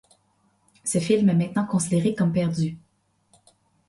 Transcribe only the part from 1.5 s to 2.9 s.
considéré comme perdu.